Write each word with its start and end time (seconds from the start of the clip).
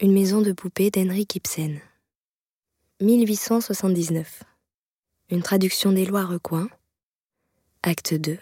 Une 0.00 0.12
maison 0.12 0.40
de 0.40 0.52
poupées 0.52 0.92
d'Henrik 0.92 1.34
Ibsen. 1.34 1.80
1879. 3.00 4.44
Une 5.30 5.42
traduction 5.42 5.90
d'Éloi 5.90 6.24
Recoin. 6.24 6.68
Acte 7.82 8.14
2. 8.14 8.38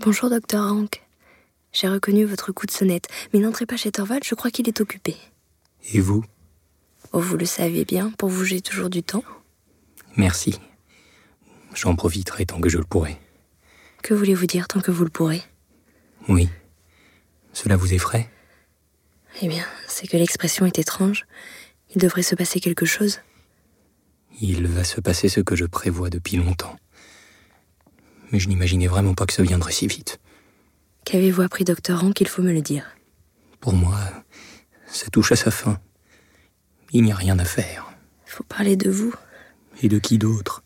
Bonjour, 0.00 0.28
docteur 0.28 0.70
Hank. 0.70 1.02
J'ai 1.72 1.88
reconnu 1.88 2.26
votre 2.26 2.52
coup 2.52 2.66
de 2.66 2.70
sonnette, 2.72 3.08
mais 3.32 3.40
n'entrez 3.40 3.64
pas 3.64 3.78
chez 3.78 3.90
Torvald, 3.90 4.22
je 4.22 4.34
crois 4.34 4.50
qu'il 4.50 4.68
est 4.68 4.82
occupé. 4.82 5.16
Et 5.94 6.00
vous? 6.00 6.22
Oh, 7.14 7.20
vous 7.20 7.38
le 7.38 7.46
savez 7.46 7.86
bien, 7.86 8.10
pour 8.18 8.28
vous 8.28 8.44
j'ai 8.44 8.60
toujours 8.60 8.90
du 8.90 9.02
temps. 9.02 9.24
Merci. 10.18 10.60
J'en 11.72 11.96
profiterai 11.96 12.44
tant 12.44 12.60
que 12.60 12.68
je 12.68 12.76
le 12.76 12.84
pourrai. 12.84 13.18
Que 14.02 14.12
voulez-vous 14.12 14.44
dire 14.44 14.68
tant 14.68 14.82
que 14.82 14.90
vous 14.90 15.04
le 15.04 15.10
pourrez? 15.10 15.42
Oui. 16.28 16.50
Cela 17.52 17.76
vous 17.76 17.92
effraie? 17.94 18.28
Eh 19.42 19.48
bien, 19.48 19.64
c'est 19.86 20.06
que 20.06 20.16
l'expression 20.16 20.66
est 20.66 20.78
étrange. 20.78 21.26
Il 21.94 22.00
devrait 22.00 22.22
se 22.22 22.34
passer 22.34 22.60
quelque 22.60 22.86
chose. 22.86 23.20
Il 24.40 24.66
va 24.66 24.84
se 24.84 25.00
passer 25.00 25.28
ce 25.28 25.40
que 25.40 25.56
je 25.56 25.64
prévois 25.64 26.10
depuis 26.10 26.36
longtemps. 26.36 26.78
Mais 28.30 28.38
je 28.38 28.48
n'imaginais 28.48 28.86
vraiment 28.86 29.14
pas 29.14 29.26
que 29.26 29.32
ça 29.32 29.42
viendrait 29.42 29.72
si 29.72 29.86
vite. 29.86 30.20
Qu'avez-vous 31.04 31.42
appris, 31.42 31.64
docteur 31.64 32.04
Hank 32.04 32.20
Il 32.20 32.28
faut 32.28 32.42
me 32.42 32.52
le 32.52 32.62
dire? 32.62 32.84
Pour 33.60 33.72
moi, 33.72 33.98
ça 34.86 35.08
touche 35.10 35.32
à 35.32 35.36
sa 35.36 35.50
fin. 35.50 35.80
Il 36.92 37.02
n'y 37.02 37.12
a 37.12 37.16
rien 37.16 37.38
à 37.38 37.44
faire. 37.44 37.92
Il 38.26 38.30
faut 38.30 38.44
parler 38.44 38.76
de 38.76 38.90
vous. 38.90 39.14
Et 39.82 39.88
de 39.88 39.98
qui 39.98 40.18
d'autre? 40.18 40.62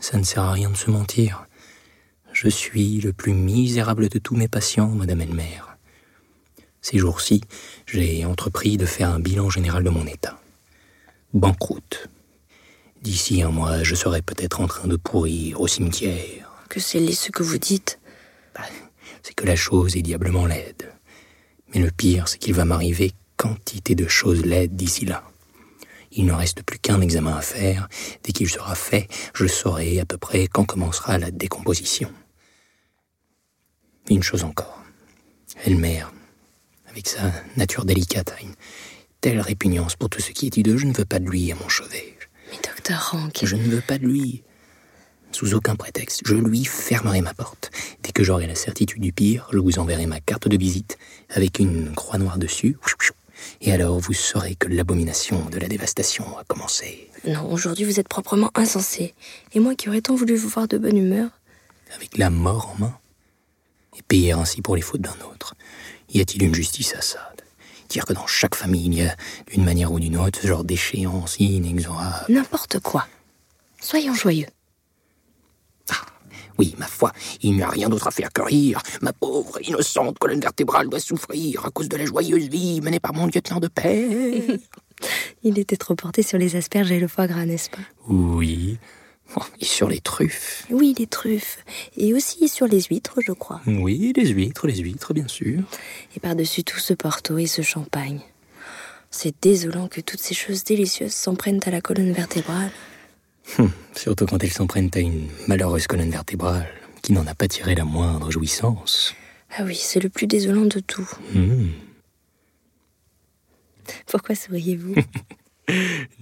Ça 0.00 0.16
ne 0.16 0.22
sert 0.22 0.42
à 0.42 0.52
rien 0.52 0.70
de 0.70 0.76
se 0.76 0.90
mentir. 0.90 1.46
Je 2.32 2.48
suis 2.48 3.00
le 3.00 3.12
plus 3.12 3.34
misérable 3.34 4.08
de 4.08 4.18
tous 4.18 4.36
mes 4.36 4.48
patients, 4.48 4.88
Madame 4.88 5.20
Elmer. 5.20 5.60
Ces 6.82 6.98
jours-ci, 6.98 7.42
j'ai 7.86 8.24
entrepris 8.24 8.76
de 8.76 8.86
faire 8.86 9.10
un 9.10 9.20
bilan 9.20 9.50
général 9.50 9.84
de 9.84 9.90
mon 9.90 10.06
état. 10.06 10.40
Banqueroute. 11.34 12.08
D'ici 13.02 13.42
un 13.42 13.50
mois, 13.50 13.82
je 13.82 13.94
serai 13.94 14.22
peut-être 14.22 14.60
en 14.60 14.66
train 14.66 14.88
de 14.88 14.96
pourrir 14.96 15.60
au 15.60 15.66
cimetière. 15.66 16.64
Que 16.68 16.80
c'est 16.80 17.00
laid 17.00 17.14
ce 17.14 17.30
que 17.30 17.42
vous 17.42 17.58
dites. 17.58 17.98
Bah, 18.54 18.64
c'est 19.22 19.34
que 19.34 19.46
la 19.46 19.56
chose 19.56 19.96
est 19.96 20.02
diablement 20.02 20.46
laide. 20.46 20.92
Mais 21.72 21.80
le 21.80 21.90
pire, 21.90 22.28
c'est 22.28 22.38
qu'il 22.38 22.54
va 22.54 22.64
m'arriver 22.64 23.12
quantité 23.36 23.94
de 23.94 24.06
choses 24.06 24.44
laides 24.44 24.76
d'ici 24.76 25.06
là. 25.06 25.24
Il 26.12 26.26
ne 26.26 26.32
reste 26.32 26.62
plus 26.62 26.78
qu'un 26.78 27.00
examen 27.00 27.36
à 27.36 27.40
faire. 27.40 27.88
Dès 28.22 28.32
qu'il 28.32 28.48
sera 28.48 28.74
fait, 28.74 29.08
je 29.34 29.46
saurai 29.46 30.00
à 30.00 30.04
peu 30.04 30.18
près 30.18 30.48
quand 30.48 30.64
commencera 30.64 31.18
la 31.18 31.30
décomposition. 31.30 32.12
Une 34.08 34.22
chose 34.22 34.42
encore. 34.42 34.82
Elmer, 35.64 36.04
avec 36.90 37.08
sa 37.08 37.32
nature 37.56 37.84
délicate, 37.84 38.34
a 38.36 38.42
une 38.42 38.54
telle 39.20 39.40
répugnance 39.40 39.96
pour 39.96 40.08
tout 40.08 40.20
ce 40.20 40.32
qui 40.32 40.46
est 40.46 40.56
hideux, 40.56 40.76
je 40.76 40.86
ne 40.86 40.92
veux 40.92 41.04
pas 41.04 41.18
de 41.18 41.28
lui 41.28 41.52
à 41.52 41.54
mon 41.54 41.68
chevet. 41.68 42.16
Mais 42.50 42.58
docteur 42.62 43.14
Hank. 43.14 43.40
Je 43.42 43.56
ne 43.56 43.62
veux 43.62 43.80
pas 43.80 43.98
de 43.98 44.06
lui. 44.06 44.42
Sous 45.32 45.54
aucun 45.54 45.76
prétexte, 45.76 46.22
je 46.24 46.34
lui 46.34 46.64
fermerai 46.64 47.20
ma 47.20 47.34
porte. 47.34 47.70
Dès 48.02 48.10
que 48.10 48.24
j'aurai 48.24 48.46
la 48.48 48.56
certitude 48.56 49.00
du 49.00 49.12
pire, 49.12 49.48
je 49.52 49.58
vous 49.58 49.78
enverrai 49.78 50.06
ma 50.06 50.20
carte 50.20 50.48
de 50.48 50.56
visite 50.56 50.98
avec 51.28 51.60
une 51.60 51.94
croix 51.94 52.18
noire 52.18 52.38
dessus. 52.38 52.76
Et 53.60 53.72
alors 53.72 53.98
vous 53.98 54.12
saurez 54.12 54.54
que 54.54 54.68
l'abomination 54.68 55.44
de 55.46 55.58
la 55.58 55.68
dévastation 55.68 56.36
a 56.38 56.44
commencé. 56.44 57.08
Non, 57.26 57.50
aujourd'hui 57.50 57.84
vous 57.84 58.00
êtes 58.00 58.08
proprement 58.08 58.50
insensé. 58.54 59.14
Et 59.54 59.60
moi 59.60 59.74
qui 59.74 59.88
aurais 59.88 60.00
tant 60.00 60.14
voulu 60.14 60.34
vous 60.34 60.48
voir 60.48 60.66
de 60.66 60.78
bonne 60.78 60.96
humeur? 60.96 61.30
Avec 61.94 62.18
la 62.18 62.30
mort 62.30 62.74
en 62.74 62.80
main 62.80 62.98
Et 63.96 64.02
payer 64.02 64.32
ainsi 64.32 64.62
pour 64.62 64.76
les 64.76 64.82
fautes 64.82 65.00
d'un 65.00 65.16
autre. 65.32 65.54
Y 66.12 66.20
a-t-il 66.20 66.42
une 66.42 66.54
justice 66.54 66.94
à 66.94 67.00
ça? 67.00 67.32
Dire 67.88 68.04
que 68.04 68.12
dans 68.12 68.26
chaque 68.26 68.54
famille 68.54 68.86
il 68.86 68.94
y 68.94 69.02
a, 69.02 69.16
d'une 69.50 69.64
manière 69.64 69.92
ou 69.92 69.98
d'une 69.98 70.16
autre, 70.16 70.38
ce 70.40 70.46
genre 70.46 70.64
d'échéance 70.64 71.36
inexorable. 71.40 72.26
N'importe 72.28 72.78
quoi. 72.80 73.06
Soyons 73.80 74.14
joyeux. 74.14 74.46
Oui, 76.58 76.74
ma 76.76 76.86
foi, 76.86 77.10
il 77.40 77.56
n'y 77.56 77.62
a 77.62 77.70
rien 77.70 77.88
d'autre 77.88 78.08
à 78.08 78.10
faire 78.10 78.30
que 78.30 78.42
rire. 78.42 78.82
Ma 79.00 79.14
pauvre, 79.14 79.58
innocente 79.66 80.18
colonne 80.18 80.40
vertébrale 80.40 80.90
doit 80.90 81.00
souffrir 81.00 81.64
à 81.64 81.70
cause 81.70 81.88
de 81.88 81.96
la 81.96 82.04
joyeuse 82.04 82.48
vie 82.48 82.82
menée 82.82 83.00
par 83.00 83.14
mon 83.14 83.24
lieutenant 83.24 83.60
de 83.60 83.68
paix. 83.68 84.44
il 85.42 85.58
était 85.58 85.78
trop 85.78 85.94
porté 85.94 86.22
sur 86.22 86.36
les 86.36 86.56
asperges 86.56 86.92
et 86.92 87.00
le 87.00 87.08
foie 87.08 87.26
gras, 87.26 87.46
n'est-ce 87.46 87.70
pas? 87.70 87.78
Oui. 88.08 88.78
Et 89.60 89.64
sur 89.64 89.88
les 89.88 90.00
truffes. 90.00 90.66
Oui, 90.70 90.94
les 90.98 91.06
truffes. 91.06 91.58
Et 91.96 92.14
aussi 92.14 92.48
sur 92.48 92.66
les 92.66 92.82
huîtres, 92.82 93.20
je 93.24 93.32
crois. 93.32 93.60
Oui, 93.66 94.12
les 94.16 94.26
huîtres, 94.26 94.66
les 94.66 94.76
huîtres, 94.78 95.14
bien 95.14 95.28
sûr. 95.28 95.62
Et 96.16 96.20
par-dessus 96.20 96.64
tout 96.64 96.78
ce 96.80 96.94
porto 96.94 97.38
et 97.38 97.46
ce 97.46 97.62
champagne. 97.62 98.20
C'est 99.10 99.34
désolant 99.42 99.88
que 99.88 100.00
toutes 100.00 100.20
ces 100.20 100.34
choses 100.34 100.64
délicieuses 100.64 101.12
s'en 101.12 101.34
prennent 101.34 101.60
à 101.64 101.70
la 101.70 101.80
colonne 101.80 102.12
vertébrale. 102.12 102.70
Hum, 103.58 103.70
surtout 103.94 104.26
quand 104.26 104.42
elles 104.42 104.52
s'en 104.52 104.66
prennent 104.66 104.90
à 104.94 105.00
une 105.00 105.28
malheureuse 105.48 105.86
colonne 105.86 106.10
vertébrale 106.10 106.68
qui 107.02 107.12
n'en 107.12 107.26
a 107.26 107.34
pas 107.34 107.48
tiré 107.48 107.74
la 107.74 107.84
moindre 107.84 108.30
jouissance. 108.30 109.14
Ah 109.56 109.64
oui, 109.64 109.74
c'est 109.74 110.00
le 110.00 110.08
plus 110.08 110.26
désolant 110.26 110.66
de 110.66 110.80
tout. 110.80 111.08
Hum. 111.34 111.70
Pourquoi 114.06 114.34
souriez-vous? 114.34 114.94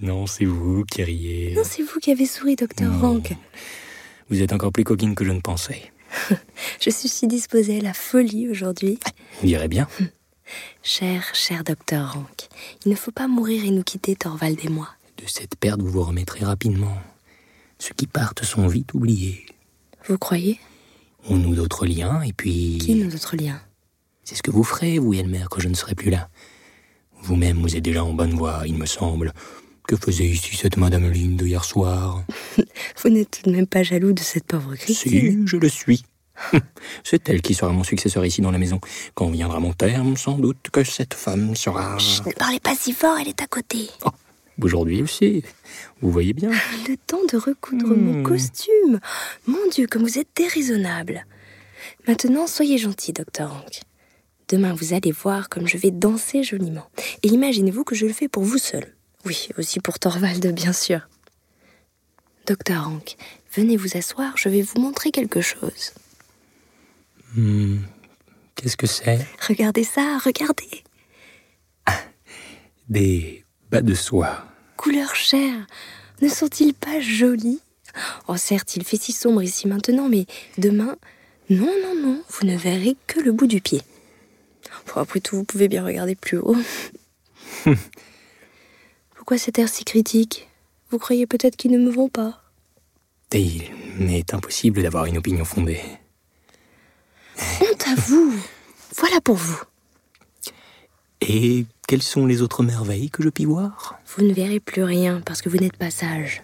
Non, 0.01 0.27
c'est 0.27 0.45
vous 0.45 0.85
qui 0.85 1.03
riez. 1.03 1.53
Non, 1.55 1.63
c'est 1.63 1.83
vous 1.83 1.99
qui 1.99 2.11
avez 2.11 2.25
souri, 2.25 2.55
docteur 2.55 2.99
Rank. 3.01 3.35
Vous 4.29 4.41
êtes 4.41 4.53
encore 4.53 4.71
plus 4.71 4.83
coquine 4.83 5.15
que 5.15 5.25
je 5.25 5.31
ne 5.31 5.41
pensais. 5.41 5.91
je 6.79 6.89
suis 6.89 7.09
si 7.09 7.27
disposée 7.27 7.79
à 7.79 7.81
la 7.81 7.93
folie 7.93 8.49
aujourd'hui. 8.49 8.99
Vous 9.41 9.47
direz 9.47 9.67
bien. 9.67 9.87
cher, 10.83 11.23
cher 11.33 11.63
docteur 11.63 12.13
Rank, 12.13 12.47
il 12.85 12.91
ne 12.91 12.95
faut 12.95 13.11
pas 13.11 13.27
mourir 13.27 13.65
et 13.65 13.71
nous 13.71 13.83
quitter, 13.83 14.15
Thorvald 14.15 14.59
et 14.63 14.69
moi. 14.69 14.89
De 15.17 15.27
cette 15.27 15.55
perte, 15.55 15.81
vous 15.81 15.89
vous 15.89 16.03
remettrez 16.03 16.45
rapidement. 16.45 16.97
Ceux 17.79 17.93
qui 17.95 18.07
partent 18.07 18.43
sont 18.43 18.67
vite 18.67 18.93
oubliés. 18.93 19.45
Vous 20.07 20.17
croyez? 20.17 20.59
On 21.27 21.37
noue 21.37 21.55
d'autres 21.55 21.85
liens, 21.85 22.21
et 22.21 22.33
puis... 22.33 22.77
Qui 22.79 22.95
noue 22.95 23.09
d'autres 23.09 23.35
liens? 23.35 23.61
C'est 24.23 24.35
ce 24.35 24.43
que 24.43 24.51
vous 24.51 24.63
ferez, 24.63 24.99
vous, 24.99 25.13
Elmer, 25.13 25.45
quand 25.49 25.59
je 25.59 25.67
ne 25.67 25.75
serai 25.75 25.95
plus 25.95 26.09
là. 26.09 26.29
Vous-même, 27.21 27.57
vous 27.57 27.75
êtes 27.75 27.83
déjà 27.83 28.03
en 28.03 28.13
bonne 28.13 28.33
voie, 28.33 28.63
il 28.65 28.75
me 28.75 28.85
semble. 28.85 29.33
Que 29.87 29.95
faisait 29.95 30.25
ici 30.25 30.55
cette 30.55 30.77
Madame 30.77 31.11
Linde 31.11 31.41
hier 31.41 31.63
soir 31.63 32.23
Vous 33.03 33.09
n'êtes 33.09 33.41
tout 33.41 33.49
de 33.49 33.55
même 33.55 33.65
pas 33.65 33.81
jaloux 33.81 34.13
de 34.13 34.19
cette 34.19 34.45
pauvre 34.45 34.75
Christine 34.75 35.47
Si, 35.47 35.47
je 35.47 35.57
le 35.57 35.69
suis. 35.69 36.03
C'est 37.03 37.27
elle 37.27 37.41
qui 37.41 37.53
sera 37.53 37.71
mon 37.71 37.83
successeur 37.83 38.25
ici 38.25 38.41
dans 38.41 38.51
la 38.51 38.59
maison. 38.59 38.79
Quand 39.15 39.29
viendra 39.29 39.59
mon 39.59 39.73
terme, 39.73 40.15
sans 40.15 40.37
doute 40.37 40.69
que 40.71 40.83
cette 40.83 41.13
femme 41.13 41.55
sera... 41.55 41.97
Chut, 41.97 42.25
ne 42.25 42.31
parlez 42.33 42.59
pas 42.59 42.75
si 42.75 42.93
fort, 42.93 43.17
elle 43.19 43.27
est 43.27 43.41
à 43.41 43.47
côté. 43.47 43.89
Oh, 44.05 44.09
Aujourd'hui 44.61 45.01
aussi, 45.01 45.43
vous 46.01 46.11
voyez 46.11 46.33
bien. 46.33 46.49
Le 46.87 46.97
temps 46.97 47.23
de 47.31 47.37
recoudre 47.37 47.95
mmh. 47.95 48.01
mon 48.01 48.23
costume. 48.23 48.99
Mon 49.47 49.67
Dieu, 49.71 49.87
comme 49.87 50.03
vous 50.03 50.19
êtes 50.19 50.29
déraisonnable. 50.35 51.25
Maintenant, 52.07 52.47
soyez 52.47 52.77
gentil, 52.77 53.13
docteur 53.13 53.53
Hank. 53.53 53.81
Demain, 54.49 54.73
vous 54.73 54.93
allez 54.93 55.11
voir 55.11 55.47
comme 55.47 55.67
je 55.67 55.77
vais 55.77 55.91
danser 55.91 56.43
joliment. 56.43 56.89
Et 57.23 57.27
imaginez-vous 57.27 57.83
que 57.83 57.95
je 57.95 58.05
le 58.07 58.13
fais 58.13 58.27
pour 58.27 58.43
vous 58.43 58.57
seul. 58.57 58.95
Oui, 59.25 59.49
aussi 59.57 59.79
pour 59.79 59.99
Thorvald, 59.99 60.45
bien 60.53 60.73
sûr. 60.73 61.07
Docteur 62.47 62.87
Hank, 62.87 63.15
venez 63.53 63.77
vous 63.77 63.95
asseoir, 63.95 64.35
je 64.37 64.49
vais 64.49 64.63
vous 64.63 64.79
montrer 64.79 65.11
quelque 65.11 65.41
chose. 65.41 65.93
Mmh. 67.35 67.77
Qu'est-ce 68.55 68.75
que 68.75 68.87
c'est? 68.87 69.25
Regardez 69.47 69.83
ça, 69.83 70.17
regardez. 70.17 70.83
Ah, 71.85 71.99
des 72.89 73.45
bas 73.69 73.81
de 73.81 73.93
soie. 73.93 74.45
Couleur 74.77 75.13
chair, 75.13 75.67
ne 76.21 76.27
sont-ils 76.27 76.73
pas 76.73 76.99
jolis? 76.99 77.61
Oh, 78.27 78.37
certes, 78.37 78.75
il 78.75 78.83
fait 78.83 78.97
si 78.99 79.11
sombre 79.11 79.43
ici 79.43 79.67
maintenant, 79.67 80.09
mais 80.09 80.25
demain, 80.57 80.97
non, 81.49 81.71
non, 81.83 81.95
non, 81.95 82.23
vous 82.29 82.47
ne 82.47 82.57
verrez 82.57 82.95
que 83.05 83.19
le 83.19 83.31
bout 83.31 83.47
du 83.47 83.61
pied. 83.61 83.81
Bon, 84.93 85.01
après 85.01 85.19
tout, 85.19 85.37
vous 85.37 85.43
pouvez 85.43 85.67
bien 85.67 85.85
regarder 85.85 86.15
plus 86.15 86.37
haut. 86.37 86.57
Pourquoi 89.15 89.37
cet 89.37 89.59
air 89.59 89.69
si 89.69 89.85
critique? 89.85 90.47
Vous 90.89 90.97
croyez 90.97 91.27
peut-être 91.27 91.55
qu'ils 91.55 91.71
ne 91.71 91.77
me 91.77 91.91
vont 91.91 92.09
pas? 92.09 92.41
Et 93.31 93.41
il 93.41 93.71
m'est 93.99 94.33
impossible 94.33 94.81
d'avoir 94.81 95.05
une 95.05 95.17
opinion 95.17 95.45
fondée. 95.45 95.81
Honte 97.61 97.87
à 97.87 97.95
vous 97.95 98.33
Voilà 98.97 99.21
pour 99.21 99.35
vous. 99.35 99.61
Et 101.21 101.65
quelles 101.87 102.01
sont 102.01 102.25
les 102.25 102.41
autres 102.41 102.63
merveilles 102.63 103.11
que 103.11 103.21
je 103.21 103.29
puis 103.29 103.45
voir? 103.45 103.99
Vous 104.07 104.23
ne 104.23 104.33
verrez 104.33 104.59
plus 104.59 104.83
rien 104.83 105.21
parce 105.25 105.41
que 105.41 105.49
vous 105.49 105.57
n'êtes 105.57 105.77
pas 105.77 105.91
sage. 105.91 106.41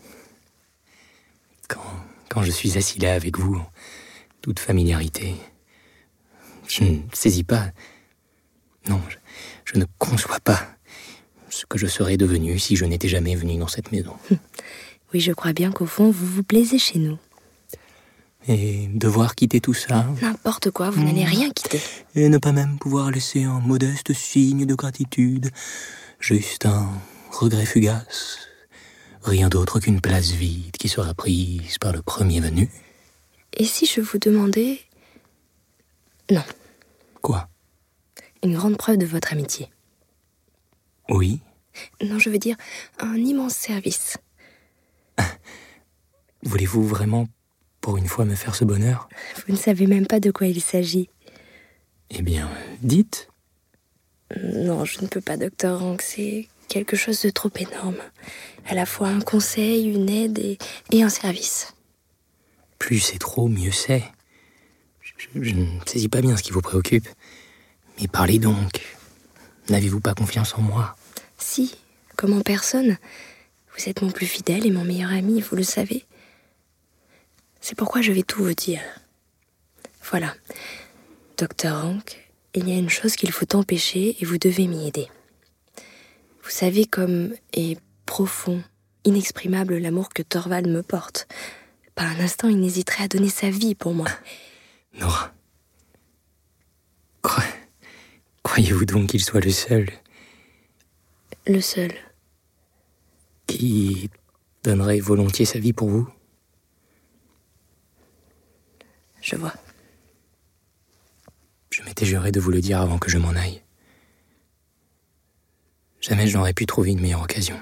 Quand, 1.67 1.81
quand 2.29 2.43
je 2.43 2.51
suis 2.51 2.77
assis 2.77 2.99
là 2.99 3.13
avec 3.15 3.39
vous, 3.39 3.59
toute 4.41 4.59
familiarité, 4.59 5.35
je 6.67 6.83
ne 6.83 6.99
saisis 7.13 7.43
pas. 7.43 7.71
Non, 8.89 9.01
je, 9.09 9.17
je 9.73 9.79
ne 9.79 9.85
conçois 9.97 10.39
pas 10.41 10.61
ce 11.49 11.65
que 11.65 11.77
je 11.77 11.87
serais 11.87 12.17
devenu 12.17 12.59
si 12.59 12.75
je 12.75 12.85
n'étais 12.85 13.07
jamais 13.07 13.35
venu 13.35 13.57
dans 13.57 13.67
cette 13.67 13.91
maison. 13.91 14.13
Oui, 15.13 15.21
je 15.21 15.31
crois 15.31 15.53
bien 15.53 15.71
qu'au 15.71 15.85
fond, 15.85 16.09
vous 16.11 16.25
vous 16.25 16.43
plaisez 16.43 16.77
chez 16.79 16.99
nous. 16.99 17.17
Et 18.49 18.87
devoir 18.93 19.33
quitter 19.35 19.61
tout 19.61 19.73
ça, 19.73 20.05
N'importe 20.21 20.71
quoi, 20.71 20.89
vous 20.89 21.01
n'allez 21.03 21.23
rien 21.23 21.49
quitter. 21.51 21.79
et 22.15 22.27
ne 22.27 22.37
pas 22.37 22.51
même 22.51 22.77
pouvoir 22.79 23.11
laisser 23.11 23.43
un 23.43 23.59
modeste 23.61 24.11
signe 24.13 24.65
de 24.65 24.75
gratitude, 24.75 25.51
juste 26.19 26.65
un 26.65 26.89
regret 27.31 27.65
fugace, 27.65 28.39
rien 29.23 29.47
d'autre 29.47 29.79
qu'une 29.79 30.01
place 30.01 30.31
vide 30.31 30.75
qui 30.77 30.89
sera 30.89 31.13
prise 31.13 31.77
par 31.77 31.93
le 31.93 32.01
premier 32.01 32.41
venu. 32.41 32.69
Et 33.53 33.63
si 33.63 33.85
je 33.85 34.01
vous 34.01 34.17
demandais... 34.19 34.81
Non, 36.29 36.43
Quoi? 37.21 37.47
Une 38.45 38.55
grande 38.55 38.77
preuve 38.77 38.97
de 38.97 39.05
votre 39.05 39.33
amitié. 39.33 39.69
Oui 41.09 41.39
Non, 42.01 42.19
je 42.19 42.29
veux 42.29 42.37
dire 42.37 42.55
un 42.99 43.15
immense 43.15 43.53
service. 43.55 44.17
Voulez-vous 46.43 46.87
vraiment, 46.87 47.27
pour 47.81 47.97
une 47.97 48.07
fois, 48.07 48.25
me 48.25 48.35
faire 48.35 48.55
ce 48.55 48.63
bonheur? 48.65 49.09
Vous 49.47 49.53
ne 49.53 49.57
savez 49.57 49.87
même 49.87 50.07
pas 50.07 50.19
de 50.19 50.31
quoi 50.31 50.47
il 50.47 50.61
s'agit. 50.61 51.09
Eh 52.11 52.21
bien, 52.21 52.49
dites. 52.81 53.29
Non, 54.43 54.85
je 54.85 55.01
ne 55.01 55.07
peux 55.07 55.21
pas, 55.21 55.37
docteur 55.37 55.83
Hank. 55.83 56.01
C'est 56.01 56.47
quelque 56.67 56.95
chose 56.95 57.21
de 57.21 57.29
trop 57.29 57.49
énorme. 57.57 57.97
À 58.67 58.75
la 58.75 58.85
fois 58.85 59.07
un 59.09 59.21
conseil, 59.21 59.85
une 59.87 60.09
aide 60.09 60.39
et, 60.39 60.57
et 60.91 61.03
un 61.03 61.09
service. 61.09 61.73
Plus 62.79 62.99
c'est 62.99 63.19
trop, 63.19 63.47
mieux 63.47 63.71
c'est. 63.71 64.03
Je, 65.01 65.13
je- 65.17 65.43
je 65.43 65.55
ne 65.55 65.65
saisis 65.85 66.09
pas 66.09 66.21
bien 66.21 66.35
ce 66.37 66.43
qui 66.43 66.51
vous 66.51 66.61
préoccupe. 66.61 67.07
Mais 67.99 68.07
parlez 68.07 68.39
donc. 68.39 68.81
N'avez-vous 69.69 69.99
pas 70.01 70.13
confiance 70.13 70.53
en 70.55 70.61
moi? 70.61 70.95
Si, 71.37 71.75
comme 72.15 72.33
en 72.33 72.41
personne, 72.41 72.97
vous 73.77 73.89
êtes 73.89 74.01
mon 74.01 74.11
plus 74.11 74.27
fidèle 74.27 74.65
et 74.65 74.71
mon 74.71 74.83
meilleur 74.83 75.11
ami, 75.11 75.41
vous 75.41 75.55
le 75.55 75.63
savez. 75.63 76.05
C'est 77.61 77.75
pourquoi 77.75 78.01
je 78.01 78.11
vais 78.11 78.23
tout 78.23 78.43
vous 78.43 78.53
dire. 78.53 78.81
Voilà. 80.09 80.35
Docteur 81.37 81.83
Hank, 81.85 82.29
il 82.53 82.69
y 82.69 82.73
a 82.73 82.77
une 82.77 82.89
chose 82.89 83.15
qu'il 83.15 83.31
faut 83.31 83.55
empêcher 83.55 84.15
et 84.19 84.25
vous 84.25 84.37
devez 84.37 84.67
m'y 84.67 84.87
aider. 84.87 85.07
Vous 86.43 86.51
savez 86.51 86.85
comme 86.85 87.33
est 87.53 87.79
profond, 88.05 88.63
inexprimable 89.03 89.77
l'amour 89.77 90.09
que 90.09 90.21
Thorvald 90.21 90.67
me 90.67 90.83
porte. 90.83 91.27
Pas 91.95 92.03
un 92.03 92.19
instant 92.19 92.49
il 92.49 92.59
n'hésiterait 92.59 93.05
à 93.05 93.07
donner 93.07 93.29
sa 93.29 93.49
vie 93.49 93.73
pour 93.73 93.93
moi. 93.93 94.07
Nora. 94.93 95.33
Cro- 97.23 97.41
Croyez-vous 98.45 98.85
donc 98.85 99.09
qu'il 99.09 99.23
soit 99.23 99.43
le 99.43 99.49
seul 99.49 99.89
Le 101.47 101.59
seul. 101.61 101.91
qui 103.47 104.11
donnerait 104.63 104.99
volontiers 104.99 105.45
sa 105.45 105.57
vie 105.57 105.73
pour 105.73 105.89
vous? 105.89 106.07
Je 109.19 109.35
vois. 109.35 109.53
Je 111.71 111.81
m'étais 111.83 112.05
juré 112.05 112.31
de 112.31 112.39
vous 112.39 112.51
le 112.51 112.61
dire 112.61 112.79
avant 112.81 112.99
que 112.99 113.09
je 113.09 113.17
m'en 113.17 113.29
aille. 113.35 113.63
Jamais 115.99 116.27
je 116.27 116.37
n'aurais 116.37 116.53
pu 116.53 116.67
trouver 116.67 116.91
une 116.91 117.01
meilleure 117.01 117.23
occasion. 117.23 117.59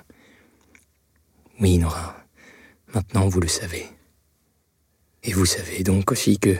Oui, 1.61 1.77
Nora, 1.77 2.17
maintenant 2.93 3.29
vous 3.29 3.39
le 3.39 3.47
savez. 3.47 3.87
Et 5.23 5.31
vous 5.31 5.45
savez 5.45 5.81
donc 5.83 6.11
aussi 6.11 6.39
que 6.39 6.57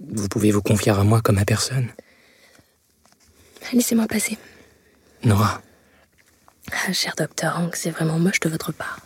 vous 0.00 0.28
pouvez 0.28 0.50
vous 0.50 0.60
confier 0.60 0.92
à 0.92 1.02
moi 1.02 1.22
comme 1.22 1.38
à 1.38 1.46
personne. 1.46 1.90
Laissez-moi 3.72 4.06
passer. 4.06 4.38
Nora, 5.24 5.62
Ah, 6.72 6.92
cher 6.92 7.14
docteur 7.16 7.58
Hank, 7.58 7.76
c'est 7.76 7.90
vraiment 7.90 8.18
moche 8.18 8.40
de 8.40 8.48
votre 8.48 8.72
part. 8.72 9.00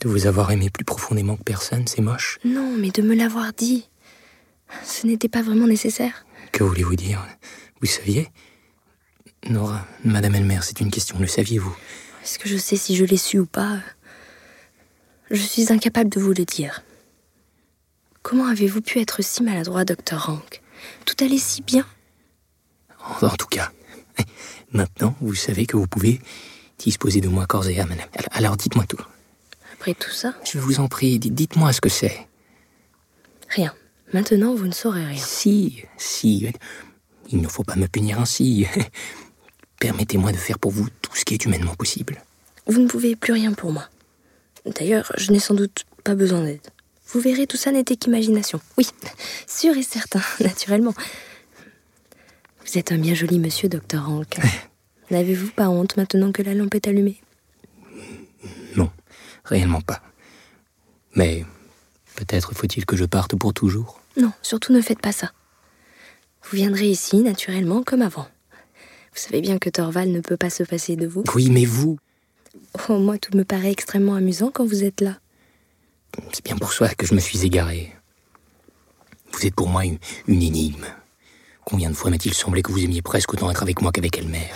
de 0.00 0.08
vous 0.08 0.26
avoir 0.26 0.50
aimé 0.50 0.70
plus 0.70 0.84
profondément 0.84 1.36
que 1.36 1.42
personne, 1.42 1.86
c'est 1.86 2.00
moche. 2.00 2.38
Non, 2.44 2.74
mais 2.78 2.88
de 2.90 3.02
me 3.02 3.14
l'avoir 3.14 3.52
dit. 3.52 3.86
Ce 4.82 5.06
n'était 5.06 5.28
pas 5.28 5.42
vraiment 5.42 5.66
nécessaire. 5.66 6.24
Que 6.52 6.64
voulez-vous 6.64 6.96
dire? 6.96 7.22
Vous 7.82 7.86
saviez? 7.86 8.28
Nora, 9.50 9.86
Madame 10.04 10.36
Elmer, 10.36 10.60
c'est 10.62 10.80
une 10.80 10.90
question, 10.90 11.18
le 11.18 11.26
saviez-vous? 11.26 11.76
Est-ce 12.22 12.38
que 12.38 12.48
je 12.48 12.56
sais 12.56 12.76
si 12.76 12.96
je 12.96 13.04
l'ai 13.04 13.18
su 13.18 13.38
ou 13.40 13.44
pas? 13.46 13.78
Je 15.30 15.42
suis 15.42 15.70
incapable 15.70 16.08
de 16.08 16.18
vous 16.20 16.32
le 16.32 16.44
dire. 16.46 16.82
Comment 18.22 18.46
avez-vous 18.46 18.80
pu 18.80 19.00
être 19.00 19.22
si 19.22 19.42
maladroit, 19.42 19.84
docteur 19.84 20.30
Hank? 20.30 20.62
Tout 21.04 21.16
allait 21.22 21.36
si 21.38 21.60
bien? 21.62 21.84
En 23.22 23.36
tout 23.36 23.46
cas, 23.46 23.70
maintenant, 24.72 25.14
vous 25.20 25.34
savez 25.34 25.66
que 25.66 25.76
vous 25.76 25.86
pouvez 25.86 26.20
disposer 26.78 27.20
de 27.20 27.28
moi 27.28 27.46
corps 27.46 27.68
et 27.68 27.78
âme. 27.80 27.92
Alors- 27.92 28.28
Alors 28.32 28.56
dites-moi 28.56 28.84
tout. 28.86 29.00
Après 29.74 29.94
tout 29.94 30.10
ça, 30.10 30.34
Je 30.44 30.58
vous 30.58 30.80
en 30.80 30.88
prie, 30.88 31.18
di- 31.18 31.30
dites-moi 31.30 31.72
ce 31.72 31.80
que 31.80 31.88
c'est. 31.88 32.26
rien. 33.48 33.74
Maintenant, 34.12 34.54
vous 34.54 34.66
ne 34.66 34.72
saurez 34.72 35.04
rien. 35.06 35.22
Si, 35.22 35.84
si, 35.96 36.50
il 37.30 37.40
ne 37.40 37.48
faut 37.48 37.62
pas 37.62 37.76
me 37.76 37.86
punir 37.86 38.18
ainsi. 38.20 38.66
Permettez-moi 39.80 40.32
de 40.32 40.36
faire 40.36 40.58
pour 40.58 40.72
vous 40.72 40.88
tout 41.00 41.14
ce 41.16 41.24
qui 41.24 41.34
est 41.34 41.44
humainement 41.44 41.74
possible. 41.74 42.22
Vous 42.66 42.80
ne 42.80 42.86
pouvez 42.88 43.16
plus 43.16 43.32
rien 43.32 43.52
pour 43.52 43.72
moi. 43.72 43.88
D'ailleurs, 44.66 45.10
je 45.16 45.32
n'ai 45.32 45.38
sans 45.38 45.54
doute 45.54 45.84
pas 46.04 46.14
besoin 46.14 46.42
d'aide. 46.42 46.60
Vous 47.12 47.20
verrez, 47.20 47.46
tout 47.46 47.56
ça 47.56 47.70
n'était 47.72 47.96
qu'imagination. 47.96 48.60
Oui, 48.76 48.86
sûr 49.46 49.76
et 49.76 49.82
certain, 49.82 50.20
naturellement. 50.40 50.94
Vous 52.66 52.78
êtes 52.78 52.92
un 52.92 52.98
bien 52.98 53.14
joli 53.14 53.38
monsieur, 53.38 53.68
docteur 53.68 54.08
Hank. 54.08 54.38
N'avez-vous 55.10 55.50
pas 55.50 55.68
honte 55.68 55.96
maintenant 55.96 56.30
que 56.32 56.42
la 56.42 56.54
lampe 56.54 56.74
est 56.74 56.86
allumée? 56.86 57.20
Non, 58.76 58.90
réellement 59.44 59.80
pas. 59.80 60.00
Mais 61.16 61.44
peut-être 62.16 62.54
faut-il 62.54 62.86
que 62.86 62.96
je 62.96 63.04
parte 63.04 63.34
pour 63.36 63.52
toujours. 63.52 64.00
Non, 64.16 64.32
surtout 64.42 64.72
ne 64.72 64.80
faites 64.80 65.00
pas 65.00 65.12
ça. 65.12 65.32
Vous 66.44 66.56
viendrez 66.56 66.88
ici, 66.88 67.22
naturellement, 67.22 67.82
comme 67.82 68.02
avant. 68.02 68.28
Vous 69.12 69.18
savez 69.20 69.40
bien 69.40 69.58
que 69.58 69.68
Torval 69.70 70.10
ne 70.10 70.20
peut 70.20 70.36
pas 70.36 70.50
se 70.50 70.62
passer 70.62 70.94
de 70.96 71.06
vous. 71.06 71.24
Oui, 71.34 71.50
mais 71.50 71.64
vous, 71.64 71.98
Oh, 72.88 72.98
moi, 72.98 73.18
tout 73.18 73.36
me 73.36 73.44
paraît 73.44 73.70
extrêmement 73.70 74.14
amusant 74.14 74.50
quand 74.52 74.64
vous 74.64 74.82
êtes 74.84 75.00
là. 75.00 75.18
c'est 76.32 76.44
bien 76.44 76.56
pour 76.56 76.72
cela 76.72 76.94
que 76.94 77.06
je 77.06 77.14
me 77.14 77.20
suis 77.20 77.44
égaré. 77.44 77.92
Vous 79.32 79.46
êtes 79.46 79.54
pour 79.54 79.68
moi 79.68 79.84
une, 79.84 79.98
une 80.26 80.42
énigme. 80.42 80.86
Combien 81.70 81.88
de 81.88 81.94
fois 81.94 82.10
m'a-t-il 82.10 82.34
semblé 82.34 82.62
que 82.62 82.72
vous 82.72 82.82
aimiez 82.82 83.00
presque 83.00 83.32
autant 83.32 83.48
être 83.48 83.62
avec 83.62 83.80
moi 83.80 83.92
qu'avec 83.92 84.18
Elmer 84.18 84.48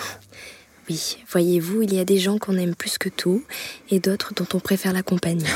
Oui, 0.91 1.19
voyez-vous, 1.31 1.83
il 1.83 1.95
y 1.95 2.01
a 2.01 2.05
des 2.05 2.19
gens 2.19 2.39
qu'on 2.39 2.59
aime 2.59 2.75
plus 2.75 2.99
que 2.99 3.09
tout, 3.09 3.45
et 3.89 4.01
d'autres 4.01 4.35
dont 4.35 4.49
on 4.53 4.59
préfère 4.59 4.93
la 4.93 5.05
compagnie. 5.05 5.47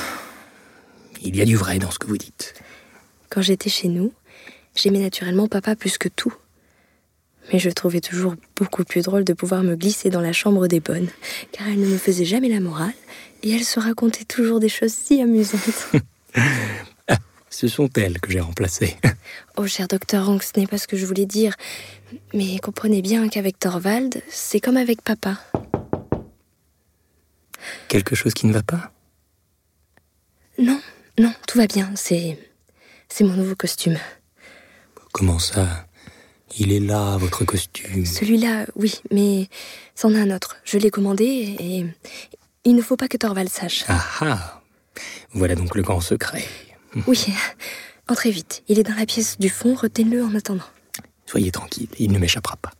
Il 1.24 1.34
y 1.34 1.40
a 1.40 1.44
du 1.44 1.56
vrai 1.56 1.80
dans 1.80 1.90
ce 1.90 1.98
que 1.98 2.06
vous 2.06 2.16
dites. 2.16 2.54
Quand 3.28 3.42
j'étais 3.42 3.70
chez 3.70 3.88
nous, 3.88 4.12
j'aimais 4.76 5.00
naturellement 5.00 5.48
papa 5.48 5.74
plus 5.74 5.98
que 5.98 6.08
tout. 6.08 6.32
Mais 7.52 7.58
je 7.58 7.70
trouvais 7.70 8.00
toujours 8.00 8.36
beaucoup 8.54 8.84
plus 8.84 9.02
drôle 9.02 9.24
de 9.24 9.32
pouvoir 9.32 9.64
me 9.64 9.74
glisser 9.74 10.10
dans 10.10 10.20
la 10.20 10.32
chambre 10.32 10.68
des 10.68 10.78
bonnes, 10.78 11.08
car 11.50 11.66
elle 11.66 11.80
ne 11.80 11.86
me 11.86 11.98
faisait 11.98 12.24
jamais 12.24 12.50
la 12.50 12.60
morale, 12.60 12.94
et 13.42 13.50
elle 13.50 13.64
se 13.64 13.80
racontait 13.80 14.24
toujours 14.24 14.60
des 14.60 14.68
choses 14.68 14.92
si 14.92 15.20
amusantes. 15.20 15.88
Ce 17.60 17.66
sont 17.66 17.90
elles 17.96 18.20
que 18.20 18.30
j'ai 18.30 18.38
remplacées. 18.38 18.96
oh, 19.56 19.66
cher 19.66 19.88
docteur 19.88 20.30
Hank, 20.30 20.44
ce 20.44 20.52
n'est 20.60 20.68
pas 20.68 20.78
ce 20.78 20.86
que 20.86 20.96
je 20.96 21.04
voulais 21.04 21.26
dire, 21.26 21.56
mais 22.32 22.60
comprenez 22.60 23.02
bien 23.02 23.28
qu'avec 23.28 23.58
Thorvald, 23.58 24.22
c'est 24.28 24.60
comme 24.60 24.76
avec 24.76 25.02
papa. 25.02 25.40
Quelque 27.88 28.14
chose 28.14 28.32
qui 28.32 28.46
ne 28.46 28.52
va 28.52 28.62
pas? 28.62 28.92
Non, 30.60 30.80
non, 31.18 31.34
tout 31.48 31.58
va 31.58 31.66
bien, 31.66 31.90
c'est. 31.96 32.38
C'est 33.08 33.24
mon 33.24 33.34
nouveau 33.34 33.56
costume. 33.56 33.98
Comment 35.10 35.40
ça? 35.40 35.88
Il 36.58 36.70
est 36.70 36.78
là, 36.78 37.16
votre 37.16 37.44
costume. 37.44 38.06
Celui-là, 38.06 38.66
oui, 38.76 39.00
mais 39.10 39.48
c'en 39.96 40.14
a 40.14 40.18
un 40.20 40.30
autre. 40.30 40.58
Je 40.62 40.78
l'ai 40.78 40.92
commandé 40.92 41.56
et 41.58 41.84
il 42.62 42.76
ne 42.76 42.82
faut 42.82 42.96
pas 42.96 43.08
que 43.08 43.16
Thorvald 43.16 43.48
sache. 43.48 43.84
Ah 43.88 44.04
ah 44.20 44.62
Voilà 45.32 45.56
donc 45.56 45.74
le 45.74 45.82
grand 45.82 46.00
secret. 46.00 46.46
Oui, 47.06 47.26
entrez 48.08 48.30
vite. 48.30 48.62
Il 48.68 48.78
est 48.78 48.82
dans 48.82 48.94
la 48.94 49.06
pièce 49.06 49.38
du 49.38 49.48
fond, 49.48 49.74
retenez-le 49.74 50.24
en 50.24 50.34
attendant. 50.34 50.64
Soyez 51.26 51.50
tranquille, 51.50 51.88
il 51.98 52.12
ne 52.12 52.18
m'échappera 52.18 52.56
pas. 52.56 52.72